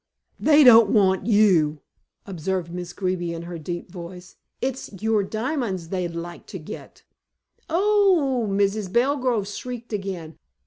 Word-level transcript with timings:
"They 0.39 0.63
don't 0.63 0.89
want 0.89 1.27
you," 1.27 1.81
observed 2.25 2.73
Miss 2.73 2.91
Greeby 2.91 3.35
in 3.35 3.43
her 3.43 3.59
deep 3.59 3.91
voice. 3.91 4.35
"It's 4.59 4.89
your 4.99 5.21
diamonds 5.21 5.89
they'd 5.89 6.15
like 6.15 6.47
to 6.47 6.57
get." 6.57 7.03
"Oh!" 7.69 8.47
Mrs. 8.49 8.91
Belgrove 8.91 9.47
shrieked 9.47 9.93
again. 9.93 10.39